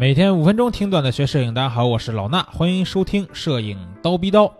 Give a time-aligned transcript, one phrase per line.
[0.00, 4.50] 每天五分钟听段子学摄影，大家好，我是老衲，欢迎收听摄影刀逼刀。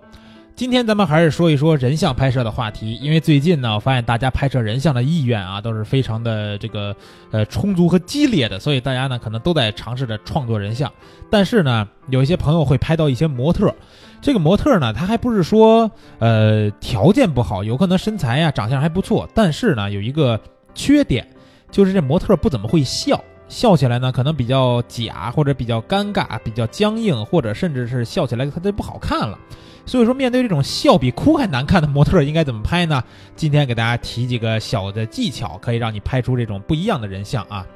[0.55, 6.95] 今天咱们还是说一说人像拍摄的话题，因为最近呢，我发现大家拍摄人像的意愿啊，都是非常的这个
[7.31, 10.93] 呃充足和激烈的，所以大家呢可能都在尝试着创作人像。
[11.31, 13.75] 但是呢，有一些朋友会拍到一些模特，
[14.21, 20.39] 这个模特呢，他还不是说呃条件不好，有可能身材呀、长相还不错，但是呢，有一个
[20.75, 21.27] 缺点，
[21.71, 23.19] 就是这模特不怎么会笑。
[23.51, 29.37] 笑起来呢，可能比较假，或者比较尴尬，比较僵硬，或者甚至是笑起来它就不好看了。
[29.85, 33.03] 所以说，面对这种笑比哭还难看的模特，应该怎么拍呢？
[33.35, 37.67] 今天给大家提几个小的技巧，可以让你拍出这种不一样的人像啊。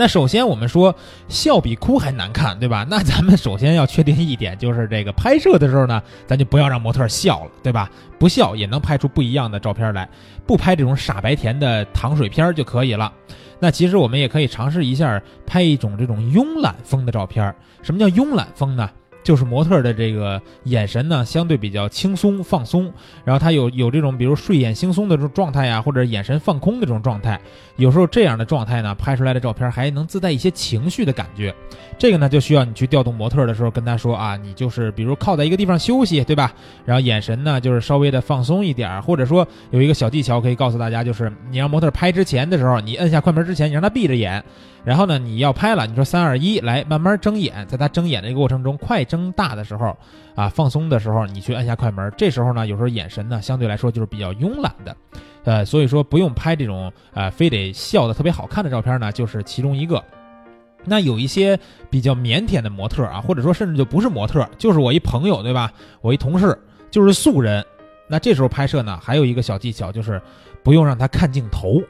[0.00, 0.96] 那首先我们说
[1.28, 2.86] 笑比哭还难看，对吧？
[2.88, 7.90] 那咱们首先要确定一点，就是这个拍摄的时候呢，咱就不要让模特笑了，对吧？
[8.18, 10.08] 不笑也能拍出不一样的照片来，
[10.46, 13.12] 不拍这种傻白甜的糖水片就可以了。
[13.58, 17.54] 那其实我们也可以尝试一下拍一种这种慵懒风的照片。
[17.82, 18.88] 什么叫慵懒风呢？
[19.22, 22.92] 就是模特的这个眼神呢，相对比较轻松放松，
[23.24, 27.40] 然后他有有这种比如睡眼惺忪的这种状态呀，或者眼神放空的这种状态。
[27.76, 31.54] 有时候这样的状态呢，拍出来的照片还能自带一些情绪的感觉。
[31.98, 36.52] 这个呢，就需要你去调动模特的时候跟他说啊，你就是比如靠在一个地方休息，对吧？
[36.84, 44.42] 然后眼神呢，就是稍微的放松一点，或者说有一个小技巧可以告诉大家，就是你让模特拍之前的时候，你摁下快门之前，你让他闭着眼。
[44.82, 49.94] 然后呢，你要拍了，你说三二一，来，慢慢睁眼，在他睁眼的一个过程中，快睁大的时候，
[50.36, 52.10] 啊，放松的时候，你去按下快门。
[52.16, 54.96] 这时候呢，有时候眼神呢，相对来说就是比较慵懒的，
[55.42, 60.02] 呃，所以说不用拍这种呃，非得笑的特别好看的照片呢，就是其中一个。
[60.84, 61.58] 那有一些
[61.90, 65.70] 比较腼腆的模特啊，或者说甚至就不是模特，就是我一朋友，对吧？
[66.00, 66.56] 我一同事，
[66.90, 67.62] 就是素人。
[68.08, 70.20] 那这时候拍摄呢，还有一个小技巧，就是
[70.62, 71.82] 不用让他看镜头。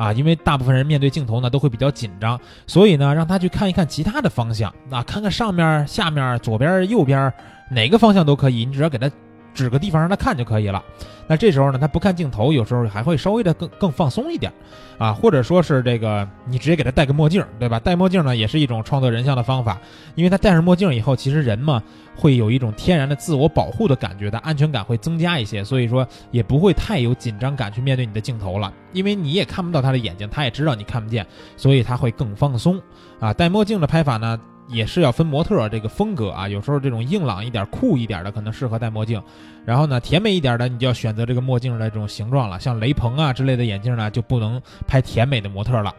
[0.00, 7.30] 啊，因为大部分人面对镜头呢都会比较紧张，所以呢让他去看一看其他的方向，啊看看上面、下面、左边、右边，
[7.70, 9.10] 哪个方向都可以，你只要给他。
[9.54, 10.82] 指个地方让他看就可以了。
[11.26, 14.52] 那这时候呢，他不看镜头，有时候还会稍微的更更放松一点，
[14.98, 17.78] 啊，或者说是这个你直接给他戴个墨镜，对吧？
[17.78, 19.80] 戴墨镜呢也是一种创作人像的方法，
[20.16, 21.80] 因为他戴上墨镜以后，其实人嘛
[22.16, 31.24] 会有一种天然的自我保护的感觉，的安全感会增加一些，所以说也不会太有紧张感去面对你的镜头了，因为你也看不到他的眼睛，他也知道你看不见，
[31.56, 32.80] 所以他会更放松。
[33.20, 34.36] 啊，戴墨镜的拍法呢？
[34.70, 39.22] 也是要分模特这个风格啊，有时候这种硬朗一点、酷一点的可能适合戴墨镜，
[39.64, 45.94] 然后呢，甜美一点的你就要选择这个墨镜的这种形状了，像雷朋啊之类的眼镜呢就不能拍甜美的模特了。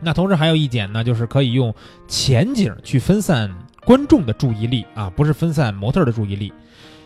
[0.00, 1.74] 那同时还有一点呢，就是可以用
[2.06, 3.54] 前景去分散
[3.84, 6.52] 观众的注意力啊，不是分散模特的注意力。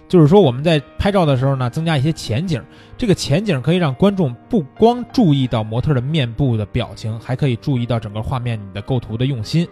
[0.07, 2.63] 就是说，我们在拍照的时候呢，增加一些前景，
[2.97, 9.67] 这个前景可以让观众不光注意到模特的面部的表情，还可以注意到整个画面你的构图的用心。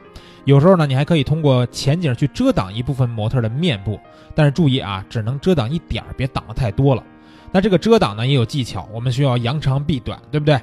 [0.44, 4.00] 有时候呢，你还可以通过前景去遮挡一部分模特的面部，
[4.34, 7.04] 但是注意啊，只能遮挡一点儿，别挡得太多了。
[7.52, 10.58] 那这个遮挡呢也有技巧，我们需要扬长避短，对不对？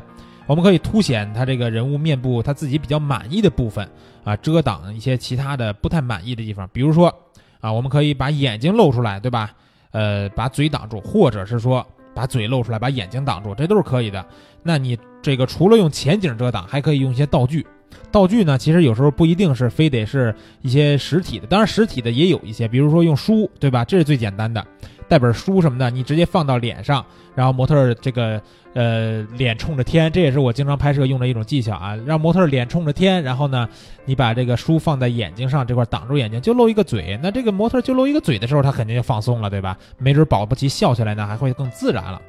[0.47, 3.88] 我们可以凸显他这个人物面部他自己比较满意的部分
[4.24, 7.13] 啊，遮挡一些其他的不太满意的地方，比如说。
[7.59, 9.52] 啊，我们可以把眼睛露出来，对吧？
[9.92, 14.25] 呃，把嘴挡住，或者是说把嘴露出来，把眼睛挡住，这都是可以的。
[14.64, 17.66] 那你这个除了用前景遮挡，还可以用一些道具。
[18.12, 23.86] 道具呢，其实有时候不一定是非得是一些实体的，当然实体的也有一些，比如说用书，对吧？
[23.86, 24.66] 这是最简单的。
[25.08, 28.40] 带本书什么的，你直接放到脸上，然后模特这个
[28.76, 33.68] 呃脸冲着天，这也是我经常拍摄用的一种技巧啊，让模特脸冲着天，然后呢，
[34.06, 39.76] 你把这个书放在眼睛上这块挡住眼睛，就露一个嘴，那这个模特就露一个嘴的时候，他肯定就放松了，对吧？
[39.98, 42.22] 没准保不齐笑起来呢还会更自然了。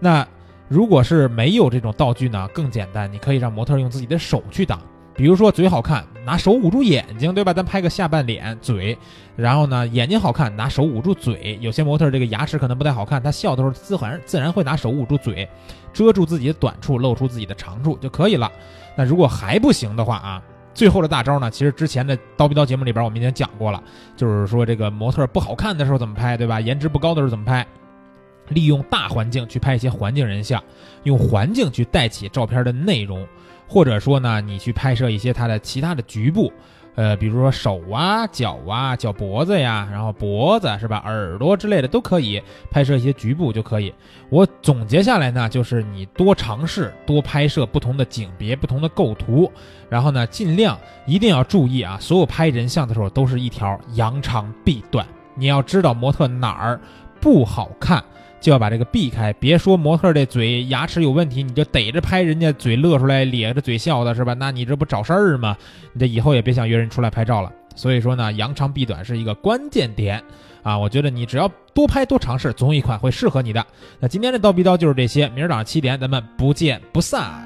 [0.00, 0.26] 那
[0.66, 4.82] 如果是没有这种道具呢，更简单，你可以让模特用自己的手去挡。
[5.16, 7.52] 比如说嘴好看，拿手捂住眼睛，对吧？
[7.52, 8.96] 咱拍个下半脸、嘴，
[9.34, 11.58] 然后呢，眼睛好看，拿手捂住嘴。
[11.62, 15.48] 有些模特这个牙齿可能不太好看，他笑的时候自然自然会拿手捂住嘴，
[15.92, 18.52] 遮住自己的短处，露出自己的长处就可以了。
[18.94, 20.42] 那如果还不行的话啊，
[20.74, 21.50] 最后的大招呢？
[21.50, 23.82] 其实之前的刀逼刀节目里边我们已经讲过了，
[24.16, 26.60] 就是说这个模特不好看的时候怎么拍，对吧？
[26.60, 27.66] 颜值不高的时候怎么拍？
[28.48, 30.62] 利用大环境去拍一些环境人像，
[31.04, 33.26] 用环境去带起照片的内容。
[33.68, 36.52] 或者说呢，你去拍摄一些它的其他的局部，
[36.94, 42.40] 呃，比如说手啊、脚啊、脚脖子呀，然后脖子是吧、耳朵之类的都可以
[42.70, 43.92] 拍摄一些局部就可以。
[44.28, 49.50] 我总结下来呢，就是你多尝试、多拍摄不同的景别、不同的构图，
[49.88, 55.04] 然后呢，尽量一定要注意啊，所有拍人像的时候都是一条扬长避短，
[55.34, 56.80] 你要知道模特哪儿
[57.20, 58.04] 不好看。
[58.46, 59.32] 就要把这个避开。
[59.32, 64.34] 别说模特这嘴牙齿有问题，你就逮着拍人家嘴乐出来，咧着嘴笑的是吧？
[64.34, 65.56] 那你这不找事儿吗？
[65.92, 67.52] 你这以后也别想约人出来拍照了。
[67.74, 70.22] 所以说呢，扬长避短是一个关键点
[70.62, 70.78] 啊！
[70.78, 73.66] 我觉得你只要多拍多尝试，总有一款会适合你的。
[73.98, 77.45] 那今天的叨逼叨就是这些，明儿早上七点咱们不见不散。